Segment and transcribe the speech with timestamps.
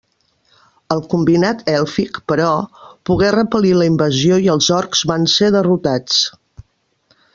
[0.95, 2.47] El combinat èlfic, però,
[3.09, 6.21] pogué repel·lir la invasió i els orcs van ser derrotats.